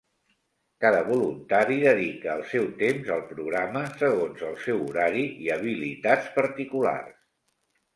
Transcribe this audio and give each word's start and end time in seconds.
Cada 0.85 1.01
voluntari 1.09 1.77
dedica 1.83 2.31
el 2.37 2.41
seu 2.55 2.67
temps 2.81 3.13
al 3.19 3.23
programa 3.35 3.85
segons 4.03 4.45
el 4.51 4.61
seu 4.67 4.85
horari 4.91 5.31
i 5.47 5.57
habilitats 5.61 6.39
particulars. 6.45 7.27